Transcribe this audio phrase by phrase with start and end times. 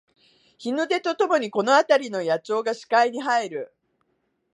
[0.57, 3.73] 日の出とともにこのあたりの野鳥が視界に入る